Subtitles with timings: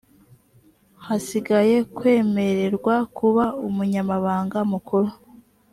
[1.05, 5.09] hasigaye kwemererwa kuba umunyamabanga mukuru